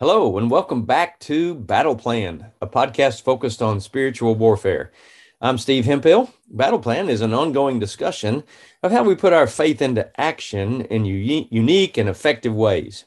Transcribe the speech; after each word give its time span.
Hello, 0.00 0.38
and 0.38 0.48
welcome 0.48 0.82
back 0.82 1.18
to 1.18 1.56
Battle 1.56 1.96
Plan, 1.96 2.52
a 2.62 2.68
podcast 2.68 3.22
focused 3.22 3.60
on 3.60 3.80
spiritual 3.80 4.36
warfare. 4.36 4.92
I'm 5.40 5.58
Steve 5.58 5.86
Hemphill. 5.86 6.32
Battle 6.48 6.78
Plan 6.78 7.08
is 7.08 7.20
an 7.20 7.34
ongoing 7.34 7.80
discussion 7.80 8.44
of 8.80 8.92
how 8.92 9.02
we 9.02 9.16
put 9.16 9.32
our 9.32 9.48
faith 9.48 9.82
into 9.82 10.08
action 10.20 10.82
in 10.82 11.04
unique 11.04 11.98
and 11.98 12.08
effective 12.08 12.54
ways. 12.54 13.06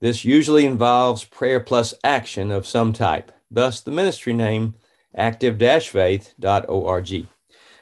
This 0.00 0.26
usually 0.26 0.66
involves 0.66 1.24
prayer 1.24 1.58
plus 1.58 1.94
action 2.04 2.50
of 2.50 2.66
some 2.66 2.92
type, 2.92 3.32
thus, 3.50 3.80
the 3.80 3.90
ministry 3.90 4.34
name 4.34 4.74
active 5.14 5.58
faith.org. 5.58 7.26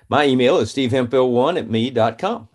My 0.08 0.26
email 0.26 0.58
is 0.58 0.72
stevehemphill1 0.72 1.58
at 1.58 1.68
me.com. 1.68 2.48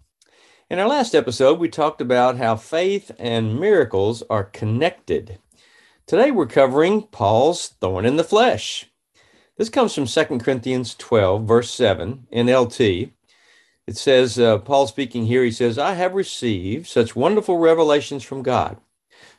In 0.70 0.80
our 0.80 0.88
last 0.88 1.14
episode, 1.14 1.60
we 1.60 1.68
talked 1.68 2.00
about 2.00 2.38
how 2.38 2.56
faith 2.56 3.12
and 3.20 3.60
miracles 3.60 4.24
are 4.30 4.46
connected. 4.46 5.40
Today 6.10 6.32
we're 6.32 6.48
covering 6.48 7.04
Paul's 7.04 7.68
thorn 7.68 8.04
in 8.04 8.16
the 8.16 8.24
flesh. 8.24 8.88
This 9.60 9.70
comes 9.70 9.94
from 9.94 10.08
2 10.08 10.40
Corinthians 10.40 10.96
12, 10.96 11.48
verse 11.48 11.70
7, 11.70 12.26
NLT. 12.34 13.12
It 13.86 13.96
says, 13.96 14.40
uh, 14.40 14.58
Paul 14.58 14.88
speaking 14.88 15.28
here, 15.28 15.44
he 15.44 15.52
says, 15.52 15.78
I 15.78 15.94
have 15.94 16.16
received 16.16 16.88
such 16.88 17.16
wonderful 17.16 17.60
revelations 17.60 18.24
from 18.24 18.42
God. 18.42 18.78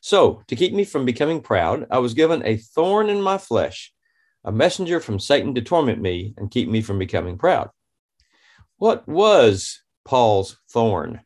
So, 0.00 0.44
to 0.46 0.54
keep 0.54 0.72
me 0.72 0.84
from 0.84 1.04
becoming 1.04 1.40
proud, 1.40 1.88
I 1.90 1.98
was 1.98 2.14
given 2.14 2.40
a 2.46 2.58
thorn 2.58 3.08
in 3.08 3.20
my 3.20 3.36
flesh, 3.36 3.92
a 4.44 4.52
messenger 4.52 5.00
from 5.00 5.18
Satan 5.18 5.56
to 5.56 5.62
torment 5.62 6.00
me 6.00 6.34
and 6.36 6.52
keep 6.52 6.68
me 6.68 6.82
from 6.82 7.00
becoming 7.00 7.36
proud. 7.36 7.70
What 8.76 9.08
was 9.08 9.82
Paul's 10.04 10.56
thorn? 10.70 11.22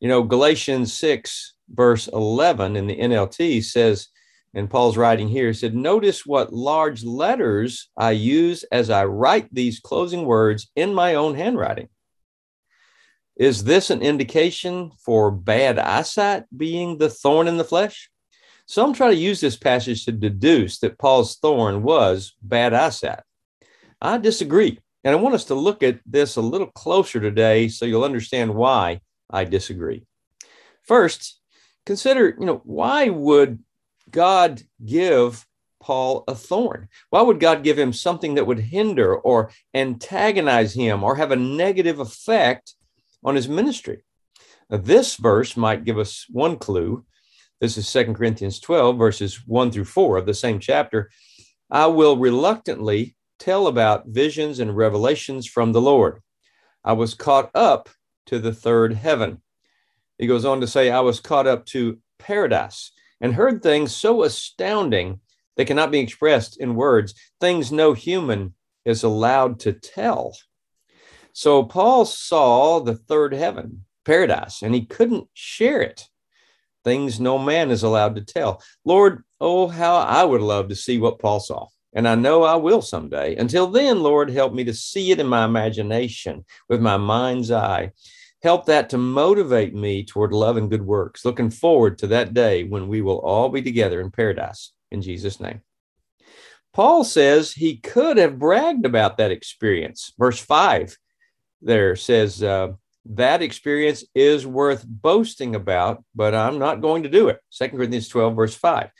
You 0.00 0.08
know, 0.08 0.22
Galatians 0.22 0.94
6, 0.94 1.56
verse 1.68 2.08
11 2.08 2.76
in 2.76 2.86
the 2.86 2.96
NLT 2.96 3.62
says, 3.62 4.08
and 4.54 4.70
Paul's 4.70 4.96
writing 4.96 5.28
here, 5.28 5.48
he 5.48 5.52
said, 5.52 5.74
Notice 5.74 6.24
what 6.24 6.52
large 6.52 7.02
letters 7.02 7.90
I 7.96 8.12
use 8.12 8.62
as 8.70 8.88
I 8.88 9.04
write 9.04 9.52
these 9.52 9.80
closing 9.80 10.24
words 10.24 10.70
in 10.76 10.94
my 10.94 11.16
own 11.16 11.34
handwriting. 11.34 11.88
Is 13.36 13.64
this 13.64 13.90
an 13.90 14.00
indication 14.00 14.92
for 15.04 15.32
bad 15.32 15.80
eyesight 15.80 16.44
being 16.56 16.98
the 16.98 17.10
thorn 17.10 17.48
in 17.48 17.56
the 17.56 17.64
flesh? 17.64 18.08
Some 18.66 18.94
try 18.94 19.08
to 19.08 19.16
use 19.16 19.40
this 19.40 19.56
passage 19.56 20.04
to 20.04 20.12
deduce 20.12 20.78
that 20.78 20.98
Paul's 20.98 21.36
thorn 21.36 21.82
was 21.82 22.34
bad 22.40 22.72
eyesight. 22.74 23.20
I 24.00 24.18
disagree. 24.18 24.78
And 25.02 25.12
I 25.12 25.16
want 25.16 25.34
us 25.34 25.44
to 25.46 25.54
look 25.54 25.82
at 25.82 25.98
this 26.06 26.36
a 26.36 26.40
little 26.40 26.68
closer 26.68 27.20
today 27.20 27.68
so 27.68 27.84
you'll 27.84 28.04
understand 28.04 28.54
why 28.54 29.00
I 29.28 29.44
disagree. 29.44 30.06
First, 30.82 31.40
consider, 31.84 32.36
you 32.38 32.46
know, 32.46 32.62
why 32.64 33.08
would 33.08 33.63
God 34.14 34.62
give 34.86 35.44
Paul 35.82 36.22
a 36.28 36.36
thorn? 36.36 36.88
Why 37.10 37.20
would 37.20 37.40
God 37.40 37.64
give 37.64 37.76
him 37.76 37.92
something 37.92 38.36
that 38.36 38.46
would 38.46 38.60
hinder 38.60 39.16
or 39.16 39.50
antagonize 39.74 40.72
him 40.72 41.02
or 41.02 41.16
have 41.16 41.32
a 41.32 41.36
negative 41.36 41.98
effect 41.98 42.74
on 43.24 43.34
his 43.34 43.48
ministry? 43.48 44.04
Now, 44.70 44.76
this 44.76 45.16
verse 45.16 45.56
might 45.56 45.84
give 45.84 45.98
us 45.98 46.26
one 46.30 46.58
clue. 46.58 47.04
This 47.60 47.76
is 47.76 47.88
Second 47.88 48.14
Corinthians 48.14 48.60
12, 48.60 48.96
verses 48.96 49.42
1 49.48 49.72
through 49.72 49.86
4 49.86 50.18
of 50.18 50.26
the 50.26 50.32
same 50.34 50.60
chapter. 50.60 51.10
I 51.68 51.86
will 51.86 52.16
reluctantly 52.16 53.16
tell 53.40 53.66
about 53.66 54.06
visions 54.06 54.60
and 54.60 54.76
revelations 54.76 55.48
from 55.48 55.72
the 55.72 55.80
Lord. 55.80 56.22
I 56.84 56.92
was 56.92 57.14
caught 57.14 57.50
up 57.52 57.88
to 58.26 58.38
the 58.38 58.54
third 58.54 58.92
heaven. 58.92 59.42
He 60.18 60.28
goes 60.28 60.44
on 60.44 60.60
to 60.60 60.68
say, 60.68 60.88
I 60.88 61.00
was 61.00 61.18
caught 61.18 61.48
up 61.48 61.66
to 61.66 61.98
paradise 62.20 62.92
and 63.24 63.32
heard 63.32 63.62
things 63.62 63.96
so 63.96 64.22
astounding 64.22 65.18
they 65.56 65.64
cannot 65.64 65.90
be 65.90 65.98
expressed 65.98 66.58
in 66.58 66.74
words, 66.74 67.14
things 67.40 67.72
no 67.72 67.94
human 67.94 68.52
is 68.84 69.02
allowed 69.02 69.60
to 69.60 69.72
tell. 69.72 70.36
So 71.32 71.64
Paul 71.64 72.04
saw 72.04 72.80
the 72.80 72.96
third 72.96 73.32
heaven, 73.32 73.86
paradise, 74.04 74.60
and 74.60 74.74
he 74.74 74.84
couldn't 74.84 75.26
share 75.32 75.80
it. 75.80 76.06
Things 76.84 77.18
no 77.18 77.38
man 77.38 77.70
is 77.70 77.82
allowed 77.82 78.16
to 78.16 78.20
tell. 78.20 78.62
Lord, 78.84 79.24
oh, 79.40 79.68
how 79.68 79.96
I 79.96 80.22
would 80.22 80.42
love 80.42 80.68
to 80.68 80.76
see 80.76 80.98
what 80.98 81.18
Paul 81.18 81.40
saw. 81.40 81.68
And 81.94 82.06
I 82.06 82.16
know 82.16 82.42
I 82.42 82.56
will 82.56 82.82
someday. 82.82 83.36
Until 83.36 83.68
then, 83.68 84.02
Lord, 84.02 84.28
help 84.28 84.52
me 84.52 84.64
to 84.64 84.74
see 84.74 85.12
it 85.12 85.20
in 85.20 85.28
my 85.28 85.46
imagination 85.46 86.44
with 86.68 86.82
my 86.82 86.98
mind's 86.98 87.50
eye 87.50 87.92
help 88.44 88.66
that 88.66 88.90
to 88.90 88.98
motivate 88.98 89.74
me 89.74 90.04
toward 90.04 90.32
love 90.32 90.58
and 90.58 90.70
good 90.70 90.84
works. 90.84 91.24
Looking 91.24 91.50
forward 91.50 91.98
to 91.98 92.06
that 92.08 92.34
day 92.34 92.62
when 92.62 92.88
we 92.88 93.00
will 93.00 93.18
all 93.18 93.48
be 93.48 93.62
together 93.62 94.02
in 94.02 94.10
paradise 94.10 94.72
in 94.90 95.00
Jesus' 95.00 95.40
name. 95.40 95.62
Paul 96.74 97.04
says 97.04 97.52
he 97.52 97.78
could 97.78 98.18
have 98.18 98.38
bragged 98.38 98.84
about 98.84 99.16
that 99.16 99.30
experience. 99.30 100.12
Verse 100.18 100.38
5 100.38 100.96
there 101.62 101.96
says, 101.96 102.42
uh, 102.42 102.72
that 103.06 103.40
experience 103.40 104.04
is 104.14 104.46
worth 104.46 104.84
boasting 104.86 105.54
about, 105.54 106.04
but 106.14 106.34
I'm 106.34 106.58
not 106.58 106.82
going 106.82 107.04
to 107.04 107.08
do 107.08 107.28
it. 107.28 107.40
2 107.58 107.68
Corinthians 107.70 108.08
12, 108.08 108.36
verse 108.36 108.54
5. 108.54 108.90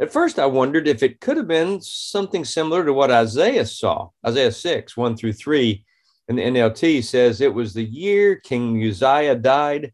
At 0.00 0.12
first, 0.12 0.38
I 0.38 0.46
wondered 0.46 0.88
if 0.88 1.02
it 1.02 1.20
could 1.20 1.36
have 1.36 1.48
been 1.48 1.80
something 1.82 2.44
similar 2.44 2.84
to 2.84 2.94
what 2.94 3.10
Isaiah 3.10 3.66
saw, 3.66 4.08
Isaiah 4.26 4.52
6, 4.52 4.96
1 4.96 5.16
through 5.16 5.34
3, 5.34 5.84
and 6.28 6.38
the 6.38 6.42
NLT 6.42 7.04
says, 7.04 7.40
It 7.40 7.54
was 7.54 7.72
the 7.72 7.84
year 7.84 8.36
King 8.36 8.82
Uzziah 8.82 9.36
died 9.36 9.92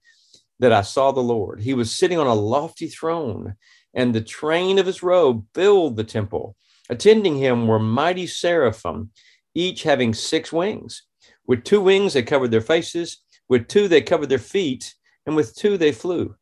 that 0.58 0.72
I 0.72 0.82
saw 0.82 1.12
the 1.12 1.20
Lord. 1.20 1.60
He 1.60 1.74
was 1.74 1.94
sitting 1.94 2.18
on 2.18 2.26
a 2.26 2.34
lofty 2.34 2.88
throne, 2.88 3.54
and 3.94 4.14
the 4.14 4.20
train 4.20 4.78
of 4.78 4.86
his 4.86 5.02
robe 5.02 5.44
filled 5.54 5.96
the 5.96 6.04
temple. 6.04 6.56
Attending 6.88 7.36
him 7.36 7.66
were 7.66 7.78
mighty 7.78 8.26
seraphim, 8.26 9.10
each 9.54 9.82
having 9.82 10.14
six 10.14 10.52
wings. 10.52 11.02
With 11.46 11.64
two 11.64 11.80
wings, 11.80 12.14
they 12.14 12.22
covered 12.22 12.50
their 12.50 12.60
faces, 12.60 13.18
with 13.48 13.68
two, 13.68 13.88
they 13.88 14.00
covered 14.00 14.28
their 14.28 14.38
feet, 14.38 14.94
and 15.26 15.36
with 15.36 15.54
two, 15.54 15.76
they 15.76 15.92
flew. 15.92 16.34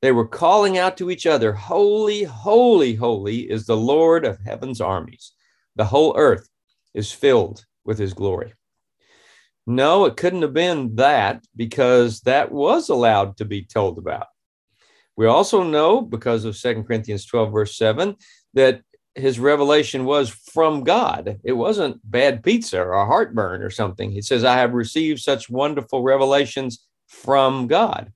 They 0.00 0.12
were 0.12 0.26
calling 0.26 0.78
out 0.78 0.96
to 0.98 1.10
each 1.10 1.26
other, 1.26 1.52
Holy, 1.52 2.24
holy, 2.24 2.94
holy 2.94 3.50
is 3.50 3.66
the 3.66 3.76
Lord 3.76 4.24
of 4.24 4.38
heaven's 4.44 4.80
armies. 4.80 5.32
The 5.76 5.84
whole 5.84 6.14
earth 6.16 6.48
is 6.94 7.12
filled 7.12 7.64
with 7.84 7.98
his 7.98 8.14
glory. 8.14 8.54
No, 9.66 10.04
it 10.04 10.16
couldn't 10.16 10.42
have 10.42 10.52
been 10.52 10.96
that 10.96 11.44
because 11.56 12.20
that 12.22 12.52
was 12.52 12.88
allowed 12.88 13.38
to 13.38 13.44
be 13.44 13.64
told 13.64 13.98
about. 13.98 14.26
We 15.16 15.26
also 15.26 15.62
know, 15.62 16.00
because 16.00 16.44
of 16.44 16.56
Second 16.56 16.84
Corinthians 16.84 17.24
12, 17.24 17.52
verse 17.52 17.76
7, 17.76 18.16
that 18.54 18.82
his 19.14 19.38
revelation 19.38 20.04
was 20.04 20.28
from 20.28 20.82
God. 20.82 21.40
It 21.44 21.52
wasn't 21.52 22.00
bad 22.08 22.42
pizza 22.42 22.82
or 22.82 23.06
heartburn 23.06 23.62
or 23.62 23.70
something. 23.70 24.10
He 24.10 24.22
says, 24.22 24.44
I 24.44 24.56
have 24.58 24.74
received 24.74 25.20
such 25.20 25.48
wonderful 25.48 26.02
revelations 26.02 26.84
from 27.06 27.68
God. 27.68 28.12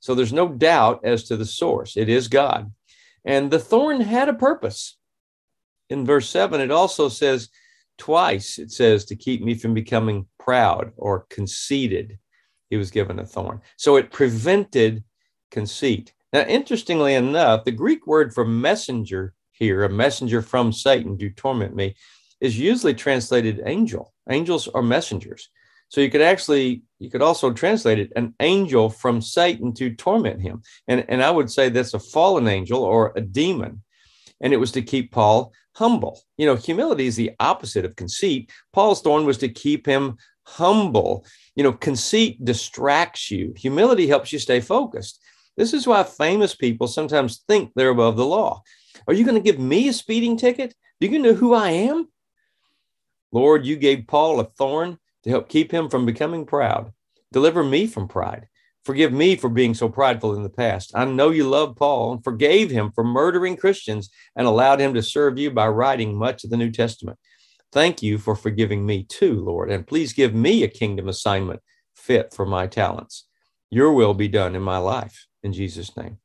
So 0.00 0.14
there's 0.14 0.32
no 0.32 0.48
doubt 0.48 1.00
as 1.04 1.24
to 1.24 1.36
the 1.36 1.44
source. 1.44 1.96
It 1.96 2.08
is 2.08 2.28
God. 2.28 2.72
And 3.24 3.50
the 3.50 3.58
thorn 3.58 4.00
had 4.00 4.30
a 4.30 4.34
purpose. 4.34 4.96
In 5.90 6.06
verse 6.06 6.28
7, 6.30 6.60
it 6.60 6.70
also 6.70 7.10
says, 7.10 7.50
twice 8.00 8.58
it 8.58 8.72
says, 8.72 9.04
to 9.04 9.14
keep 9.14 9.42
me 9.42 9.54
from 9.54 9.74
becoming 9.74 10.26
proud 10.38 10.92
or 10.96 11.26
conceited, 11.30 12.18
he 12.70 12.76
was 12.76 12.90
given 12.90 13.18
a 13.18 13.26
thorn. 13.26 13.60
So 13.76 13.96
it 13.96 14.10
prevented 14.10 15.04
conceit. 15.50 16.12
Now, 16.32 16.40
interestingly 16.40 17.14
enough, 17.14 17.64
the 17.64 17.72
Greek 17.72 18.06
word 18.06 18.32
for 18.32 18.44
messenger 18.44 19.34
here, 19.52 19.84
a 19.84 19.90
messenger 19.90 20.40
from 20.42 20.72
Satan 20.72 21.18
to 21.18 21.30
torment 21.30 21.76
me, 21.76 21.94
is 22.40 22.58
usually 22.58 22.94
translated 22.94 23.62
angel. 23.66 24.14
Angels 24.30 24.66
are 24.68 24.82
messengers. 24.82 25.50
So 25.88 26.00
you 26.00 26.08
could 26.08 26.22
actually, 26.22 26.82
you 27.00 27.10
could 27.10 27.20
also 27.20 27.52
translate 27.52 27.98
it 27.98 28.12
an 28.16 28.34
angel 28.40 28.88
from 28.88 29.20
Satan 29.20 29.74
to 29.74 29.94
torment 29.94 30.40
him. 30.40 30.62
And, 30.88 31.04
and 31.08 31.22
I 31.22 31.30
would 31.30 31.50
say 31.50 31.68
that's 31.68 31.94
a 31.94 31.98
fallen 31.98 32.48
angel 32.48 32.82
or 32.82 33.12
a 33.16 33.20
demon. 33.20 33.82
And 34.40 34.52
it 34.52 34.56
was 34.56 34.72
to 34.72 34.82
keep 34.82 35.10
Paul 35.10 35.52
humble. 35.80 36.20
You 36.36 36.44
know, 36.44 36.56
humility 36.56 37.06
is 37.06 37.16
the 37.16 37.32
opposite 37.40 37.86
of 37.86 37.96
conceit. 37.96 38.50
Paul's 38.74 39.00
thorn 39.00 39.24
was 39.24 39.38
to 39.38 39.48
keep 39.48 39.86
him 39.86 40.18
humble. 40.44 41.24
You 41.56 41.64
know, 41.64 41.72
conceit 41.72 42.44
distracts 42.44 43.30
you, 43.30 43.54
humility 43.56 44.06
helps 44.06 44.30
you 44.30 44.38
stay 44.38 44.60
focused. 44.60 45.18
This 45.56 45.72
is 45.72 45.86
why 45.86 46.02
famous 46.02 46.54
people 46.54 46.86
sometimes 46.86 47.42
think 47.48 47.72
they're 47.74 47.88
above 47.88 48.18
the 48.18 48.26
law. 48.26 48.62
Are 49.08 49.14
you 49.14 49.24
going 49.24 49.42
to 49.42 49.52
give 49.52 49.58
me 49.58 49.88
a 49.88 49.92
speeding 49.94 50.36
ticket? 50.36 50.74
Do 51.00 51.06
you 51.06 51.18
know 51.18 51.32
who 51.32 51.54
I 51.54 51.70
am? 51.70 52.08
Lord, 53.32 53.64
you 53.64 53.76
gave 53.76 54.06
Paul 54.06 54.38
a 54.40 54.44
thorn 54.44 54.98
to 55.24 55.30
help 55.30 55.48
keep 55.48 55.72
him 55.72 55.88
from 55.88 56.04
becoming 56.04 56.44
proud. 56.44 56.92
Deliver 57.32 57.64
me 57.64 57.86
from 57.86 58.06
pride. 58.06 58.48
Forgive 58.84 59.12
me 59.12 59.36
for 59.36 59.50
being 59.50 59.74
so 59.74 59.88
prideful 59.88 60.34
in 60.34 60.42
the 60.42 60.48
past. 60.48 60.92
I 60.94 61.04
know 61.04 61.30
you 61.30 61.48
love 61.48 61.76
Paul 61.76 62.12
and 62.12 62.24
forgave 62.24 62.70
him 62.70 62.90
for 62.92 63.04
murdering 63.04 63.56
Christians 63.56 64.10
and 64.34 64.46
allowed 64.46 64.80
him 64.80 64.94
to 64.94 65.02
serve 65.02 65.38
you 65.38 65.50
by 65.50 65.68
writing 65.68 66.16
much 66.16 66.44
of 66.44 66.50
the 66.50 66.56
New 66.56 66.70
Testament. 66.70 67.18
Thank 67.72 68.02
you 68.02 68.18
for 68.18 68.34
forgiving 68.34 68.84
me 68.84 69.04
too, 69.04 69.44
Lord, 69.44 69.70
and 69.70 69.86
please 69.86 70.12
give 70.12 70.34
me 70.34 70.62
a 70.62 70.68
kingdom 70.68 71.08
assignment 71.08 71.60
fit 71.94 72.32
for 72.32 72.46
my 72.46 72.66
talents. 72.66 73.26
Your 73.70 73.92
will 73.92 74.14
be 74.14 74.28
done 74.28 74.56
in 74.56 74.62
my 74.62 74.78
life, 74.78 75.26
in 75.42 75.52
Jesus' 75.52 75.96
name. 75.96 76.18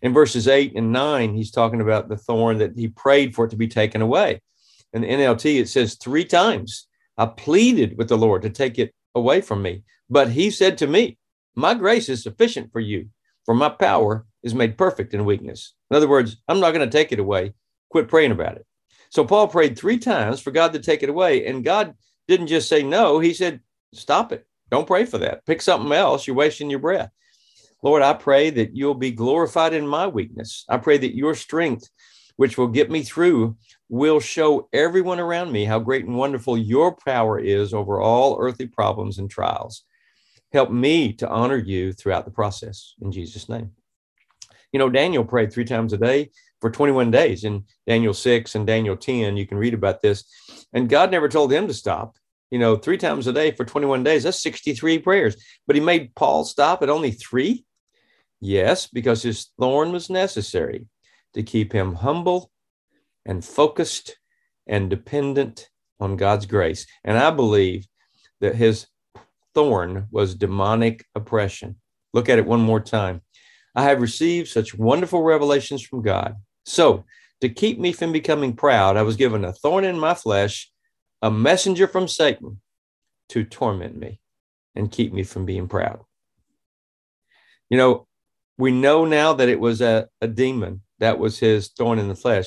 In 0.00 0.12
verses 0.12 0.48
8 0.48 0.74
and 0.74 0.92
9, 0.92 1.34
he's 1.34 1.50
talking 1.50 1.80
about 1.80 2.08
the 2.08 2.16
thorn 2.16 2.58
that 2.58 2.76
he 2.76 2.88
prayed 2.88 3.34
for 3.34 3.44
it 3.44 3.50
to 3.50 3.56
be 3.56 3.68
taken 3.68 4.00
away. 4.00 4.40
In 4.92 5.02
the 5.02 5.08
NLT, 5.08 5.60
it 5.60 5.68
says 5.68 5.94
three 5.94 6.24
times, 6.24 6.88
I 7.16 7.26
pleaded 7.26 7.98
with 7.98 8.08
the 8.08 8.16
Lord 8.16 8.42
to 8.42 8.50
take 8.50 8.78
it 8.78 8.94
away 9.14 9.40
from 9.40 9.62
me. 9.62 9.82
But 10.08 10.30
he 10.30 10.50
said 10.50 10.78
to 10.78 10.86
me, 10.86 11.18
My 11.58 11.74
grace 11.74 12.08
is 12.08 12.22
sufficient 12.22 12.70
for 12.70 12.78
you, 12.78 13.08
for 13.44 13.52
my 13.52 13.68
power 13.68 14.24
is 14.44 14.54
made 14.54 14.78
perfect 14.78 15.12
in 15.12 15.24
weakness. 15.24 15.74
In 15.90 15.96
other 15.96 16.06
words, 16.06 16.36
I'm 16.46 16.60
not 16.60 16.70
going 16.70 16.88
to 16.88 16.96
take 16.98 17.10
it 17.10 17.18
away. 17.18 17.54
Quit 17.90 18.06
praying 18.06 18.30
about 18.30 18.54
it. 18.54 18.66
So 19.10 19.24
Paul 19.24 19.48
prayed 19.48 19.76
three 19.76 19.98
times 19.98 20.40
for 20.40 20.52
God 20.52 20.72
to 20.74 20.78
take 20.78 21.02
it 21.02 21.08
away. 21.08 21.46
And 21.46 21.64
God 21.64 21.94
didn't 22.28 22.46
just 22.46 22.68
say 22.68 22.84
no, 22.84 23.18
he 23.18 23.34
said, 23.34 23.58
Stop 23.92 24.30
it. 24.30 24.46
Don't 24.70 24.86
pray 24.86 25.04
for 25.04 25.18
that. 25.18 25.44
Pick 25.46 25.60
something 25.60 25.90
else. 25.90 26.28
You're 26.28 26.36
wasting 26.36 26.70
your 26.70 26.78
breath. 26.78 27.10
Lord, 27.82 28.02
I 28.02 28.12
pray 28.12 28.50
that 28.50 28.76
you'll 28.76 28.94
be 28.94 29.10
glorified 29.10 29.72
in 29.72 29.84
my 29.84 30.06
weakness. 30.06 30.64
I 30.68 30.76
pray 30.76 30.98
that 30.98 31.16
your 31.16 31.34
strength, 31.34 31.90
which 32.36 32.56
will 32.56 32.68
get 32.68 32.88
me 32.88 33.02
through, 33.02 33.56
will 33.88 34.20
show 34.20 34.68
everyone 34.72 35.18
around 35.18 35.50
me 35.50 35.64
how 35.64 35.80
great 35.80 36.04
and 36.04 36.16
wonderful 36.16 36.56
your 36.56 36.94
power 36.94 37.36
is 37.36 37.74
over 37.74 38.00
all 38.00 38.38
earthly 38.38 38.68
problems 38.68 39.18
and 39.18 39.28
trials. 39.28 39.82
Help 40.52 40.70
me 40.70 41.12
to 41.14 41.28
honor 41.28 41.56
you 41.56 41.92
throughout 41.92 42.24
the 42.24 42.30
process 42.30 42.94
in 43.00 43.12
Jesus' 43.12 43.48
name. 43.48 43.72
You 44.72 44.78
know, 44.78 44.90
Daniel 44.90 45.24
prayed 45.24 45.52
three 45.52 45.64
times 45.64 45.92
a 45.92 45.98
day 45.98 46.30
for 46.60 46.70
21 46.70 47.10
days 47.10 47.44
in 47.44 47.64
Daniel 47.86 48.14
6 48.14 48.54
and 48.54 48.66
Daniel 48.66 48.96
10. 48.96 49.36
You 49.36 49.46
can 49.46 49.58
read 49.58 49.74
about 49.74 50.02
this. 50.02 50.24
And 50.72 50.88
God 50.88 51.10
never 51.10 51.28
told 51.28 51.52
him 51.52 51.66
to 51.68 51.74
stop. 51.74 52.16
You 52.50 52.58
know, 52.58 52.76
three 52.76 52.96
times 52.96 53.26
a 53.26 53.32
day 53.32 53.50
for 53.50 53.64
21 53.64 54.02
days, 54.02 54.24
that's 54.24 54.42
63 54.42 54.98
prayers. 55.00 55.36
But 55.66 55.76
he 55.76 55.82
made 55.82 56.14
Paul 56.14 56.44
stop 56.44 56.82
at 56.82 56.90
only 56.90 57.10
three. 57.10 57.64
Yes, 58.40 58.86
because 58.86 59.22
his 59.22 59.50
thorn 59.58 59.92
was 59.92 60.08
necessary 60.08 60.86
to 61.34 61.42
keep 61.42 61.72
him 61.72 61.94
humble 61.94 62.50
and 63.26 63.44
focused 63.44 64.16
and 64.66 64.88
dependent 64.88 65.68
on 66.00 66.16
God's 66.16 66.46
grace. 66.46 66.86
And 67.04 67.18
I 67.18 67.30
believe 67.30 67.86
that 68.40 68.54
his 68.54 68.86
thorn 69.58 70.06
was 70.12 70.36
demonic 70.36 71.04
oppression. 71.16 71.74
Look 72.14 72.28
at 72.28 72.38
it 72.38 72.46
one 72.46 72.60
more 72.60 72.78
time. 72.78 73.22
I 73.74 73.82
have 73.82 74.00
received 74.00 74.46
such 74.46 74.78
wonderful 74.78 75.20
revelations 75.20 75.82
from 75.82 76.00
God. 76.02 76.36
So, 76.64 77.04
to 77.40 77.48
keep 77.48 77.80
me 77.80 77.90
from 77.90 78.12
becoming 78.12 78.52
proud, 78.52 78.96
I 78.96 79.02
was 79.02 79.16
given 79.16 79.44
a 79.44 79.52
thorn 79.52 79.84
in 79.84 79.98
my 79.98 80.14
flesh, 80.14 80.70
a 81.22 81.28
messenger 81.28 81.88
from 81.88 82.06
Satan 82.06 82.60
to 83.30 83.42
torment 83.42 83.96
me 83.96 84.20
and 84.76 84.92
keep 84.92 85.12
me 85.12 85.24
from 85.24 85.44
being 85.44 85.66
proud. 85.66 86.04
You 87.68 87.78
know, 87.78 88.06
we 88.58 88.70
know 88.70 89.04
now 89.04 89.32
that 89.32 89.48
it 89.48 89.58
was 89.58 89.80
a, 89.80 90.06
a 90.20 90.28
demon 90.28 90.82
that 91.00 91.18
was 91.18 91.40
his 91.40 91.70
thorn 91.70 91.98
in 91.98 92.06
the 92.06 92.14
flesh. 92.14 92.46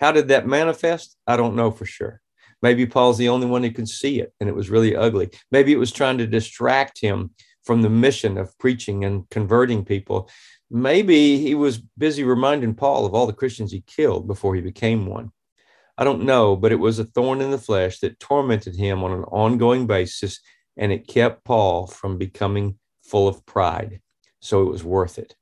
How 0.00 0.10
did 0.10 0.26
that 0.28 0.48
manifest? 0.48 1.16
I 1.24 1.36
don't 1.36 1.54
know 1.54 1.70
for 1.70 1.86
sure. 1.86 2.20
Maybe 2.62 2.86
Paul's 2.86 3.18
the 3.18 3.28
only 3.28 3.46
one 3.46 3.62
who 3.62 3.70
can 3.70 3.86
see 3.86 4.20
it 4.20 4.32
and 4.40 4.48
it 4.48 4.54
was 4.54 4.70
really 4.70 4.96
ugly. 4.96 5.30
Maybe 5.50 5.72
it 5.72 5.78
was 5.78 5.92
trying 5.92 6.18
to 6.18 6.26
distract 6.26 7.00
him 7.00 7.30
from 7.64 7.82
the 7.82 7.90
mission 7.90 8.38
of 8.38 8.56
preaching 8.58 9.04
and 9.04 9.28
converting 9.30 9.84
people. 9.84 10.28
Maybe 10.70 11.38
he 11.38 11.54
was 11.54 11.78
busy 11.78 12.24
reminding 12.24 12.74
Paul 12.74 13.06
of 13.06 13.14
all 13.14 13.26
the 13.26 13.32
Christians 13.32 13.72
he 13.72 13.82
killed 13.86 14.26
before 14.26 14.54
he 14.54 14.60
became 14.60 15.06
one. 15.06 15.30
I 15.96 16.04
don't 16.04 16.24
know, 16.24 16.56
but 16.56 16.72
it 16.72 16.76
was 16.76 16.98
a 16.98 17.04
thorn 17.04 17.40
in 17.40 17.50
the 17.50 17.58
flesh 17.58 18.00
that 18.00 18.20
tormented 18.20 18.76
him 18.76 19.02
on 19.02 19.12
an 19.12 19.24
ongoing 19.24 19.86
basis 19.86 20.40
and 20.76 20.92
it 20.92 21.08
kept 21.08 21.44
Paul 21.44 21.86
from 21.86 22.18
becoming 22.18 22.78
full 23.02 23.26
of 23.28 23.44
pride. 23.44 24.00
So 24.40 24.62
it 24.62 24.70
was 24.70 24.84
worth 24.84 25.18
it. 25.18 25.34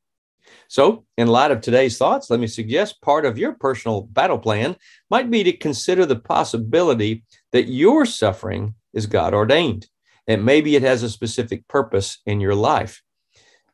So, 0.68 1.04
in 1.16 1.28
light 1.28 1.50
of 1.50 1.60
today's 1.60 1.98
thoughts, 1.98 2.30
let 2.30 2.40
me 2.40 2.46
suggest 2.46 3.00
part 3.00 3.24
of 3.24 3.38
your 3.38 3.52
personal 3.52 4.02
battle 4.02 4.38
plan 4.38 4.76
might 5.10 5.30
be 5.30 5.44
to 5.44 5.56
consider 5.56 6.06
the 6.06 6.18
possibility 6.18 7.24
that 7.52 7.68
your 7.68 8.06
suffering 8.06 8.74
is 8.92 9.06
God 9.06 9.34
ordained, 9.34 9.86
and 10.26 10.44
maybe 10.44 10.76
it 10.76 10.82
has 10.82 11.02
a 11.02 11.10
specific 11.10 11.66
purpose 11.68 12.18
in 12.26 12.40
your 12.40 12.54
life. 12.54 13.02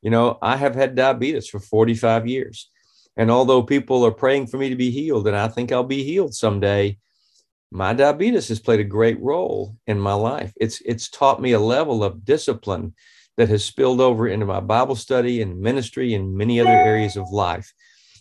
You 0.02 0.10
know, 0.10 0.38
I 0.42 0.56
have 0.56 0.74
had 0.74 0.94
diabetes 0.94 1.48
for 1.48 1.60
45 1.60 2.26
years. 2.26 2.68
And 3.16 3.30
although 3.30 3.62
people 3.62 4.04
are 4.04 4.12
praying 4.12 4.46
for 4.46 4.56
me 4.56 4.68
to 4.68 4.76
be 4.76 4.90
healed, 4.90 5.26
and 5.28 5.36
I 5.36 5.48
think 5.48 5.70
I'll 5.70 5.84
be 5.84 6.02
healed 6.02 6.34
someday, 6.34 6.98
my 7.70 7.94
diabetes 7.94 8.48
has 8.48 8.60
played 8.60 8.80
a 8.80 8.84
great 8.84 9.20
role 9.20 9.76
in 9.86 9.98
my 9.98 10.12
life. 10.12 10.52
It's 10.60 10.82
it's 10.82 11.08
taught 11.08 11.40
me 11.40 11.52
a 11.52 11.58
level 11.60 12.04
of 12.04 12.24
discipline 12.24 12.94
that 13.36 13.48
has 13.48 13.64
spilled 13.64 14.00
over 14.00 14.28
into 14.28 14.46
my 14.46 14.60
Bible 14.60 14.94
study 14.94 15.42
and 15.42 15.60
ministry 15.60 16.14
and 16.14 16.34
many 16.34 16.60
other 16.60 16.70
areas 16.70 17.16
of 17.16 17.30
life. 17.30 17.72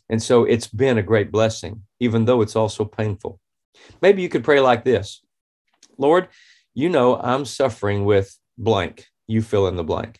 And 0.09 0.21
so 0.21 0.43
it's 0.43 0.67
been 0.67 0.97
a 0.97 1.03
great 1.03 1.31
blessing, 1.31 1.83
even 1.99 2.25
though 2.25 2.41
it's 2.41 2.55
also 2.55 2.85
painful. 2.85 3.39
Maybe 4.01 4.21
you 4.21 4.29
could 4.29 4.43
pray 4.43 4.59
like 4.59 4.83
this 4.83 5.21
Lord, 5.97 6.29
you 6.73 6.89
know 6.89 7.17
I'm 7.17 7.45
suffering 7.45 8.05
with 8.05 8.37
blank. 8.57 9.07
You 9.27 9.41
fill 9.41 9.67
in 9.67 9.75
the 9.75 9.83
blank. 9.83 10.19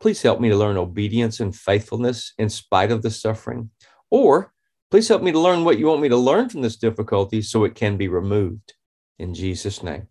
Please 0.00 0.22
help 0.22 0.40
me 0.40 0.48
to 0.48 0.56
learn 0.56 0.76
obedience 0.76 1.38
and 1.38 1.54
faithfulness 1.54 2.32
in 2.38 2.48
spite 2.48 2.90
of 2.90 3.02
the 3.02 3.10
suffering. 3.10 3.70
Or 4.10 4.52
please 4.90 5.08
help 5.08 5.22
me 5.22 5.30
to 5.30 5.38
learn 5.38 5.64
what 5.64 5.78
you 5.78 5.86
want 5.86 6.02
me 6.02 6.08
to 6.08 6.16
learn 6.16 6.48
from 6.48 6.62
this 6.62 6.76
difficulty 6.76 7.40
so 7.40 7.64
it 7.64 7.76
can 7.76 7.96
be 7.96 8.08
removed. 8.08 8.74
In 9.18 9.34
Jesus' 9.34 9.82
name. 9.82 10.08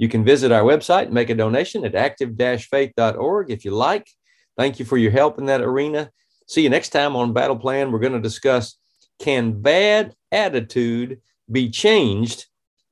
You 0.00 0.08
can 0.08 0.24
visit 0.24 0.50
our 0.50 0.62
website 0.62 1.04
and 1.04 1.12
make 1.12 1.28
a 1.28 1.34
donation 1.34 1.84
at 1.84 1.94
active-faith.org 1.94 3.50
if 3.50 3.66
you 3.66 3.72
like. 3.72 4.08
Thank 4.56 4.78
you 4.78 4.86
for 4.86 4.96
your 4.96 5.10
help 5.10 5.38
in 5.38 5.44
that 5.44 5.60
arena. 5.60 6.10
See 6.48 6.62
you 6.62 6.70
next 6.70 6.88
time 6.88 7.16
on 7.16 7.34
Battle 7.34 7.58
Plan. 7.58 7.92
We're 7.92 7.98
going 7.98 8.14
to 8.14 8.18
discuss 8.18 8.78
can 9.18 9.60
bad 9.60 10.14
attitude 10.32 11.20
be 11.52 11.68
changed 11.68 12.46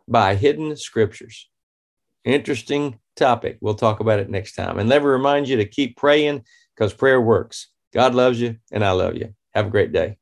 by 0.07 0.35
hidden 0.35 0.77
scriptures? 0.77 1.49
Interesting 2.27 2.99
topic. 3.17 3.57
We'll 3.63 3.73
talk 3.73 4.01
about 4.01 4.21
it 4.21 4.29
next 4.29 4.55
time. 4.55 4.79
And 4.79 4.91
let 4.91 5.01
me 5.01 5.09
remind 5.09 5.49
you 5.49 5.57
to 5.57 5.65
keep 5.65 5.97
praying 5.97 6.45
because 6.77 6.93
prayer 6.93 7.23
works. 7.23 7.69
God 7.95 8.15
loves 8.15 8.39
you, 8.39 8.59
and 8.71 8.85
I 8.85 8.91
love 8.91 9.17
you. 9.17 9.35
Have 9.55 9.69
a 9.69 9.71
great 9.71 9.93
day. 9.93 10.19